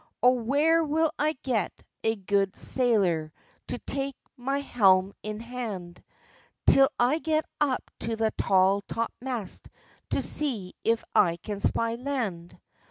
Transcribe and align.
"O 0.23 0.31
where 0.31 0.83
will 0.83 1.11
I 1.19 1.37
get 1.43 1.83
a 2.03 2.15
gude 2.15 2.57
sailor, 2.57 3.31
To 3.67 3.77
take 3.77 4.15
my 4.35 4.57
helm 4.61 5.13
in 5.21 5.39
hand, 5.39 6.03
Till 6.65 6.89
I 6.99 7.19
get 7.19 7.45
up 7.59 7.83
to 7.99 8.15
the 8.15 8.31
tall 8.35 8.81
top 8.87 9.13
mast; 9.21 9.69
To 10.09 10.19
see 10.23 10.73
if 10.83 11.03
I 11.15 11.35
can 11.37 11.59
spy 11.59 11.93
land?" 11.93 12.57